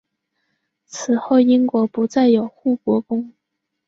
[0.87, 3.33] 此后英国不再有护国公。